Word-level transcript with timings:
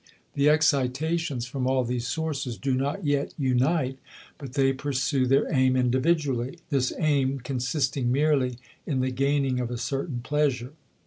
The 0.33 0.49
excitations 0.49 1.45
from 1.45 1.67
all 1.67 1.83
these 1.83 2.07
sources 2.07 2.57
do 2.57 2.73
not 2.73 3.05
yet 3.05 3.35
unite, 3.37 3.99
but 4.39 4.53
they 4.53 4.73
pursue 4.73 5.27
their 5.27 5.45
aim 5.53 5.75
individually 5.75 6.57
this 6.71 6.91
aim 6.97 7.39
consisting 7.41 8.11
merely 8.11 8.57
in 8.87 9.01
the 9.01 9.11
gaining 9.11 9.59
of 9.59 9.69
a 9.69 9.77
certain 9.77 10.21
pleasure. 10.21 10.71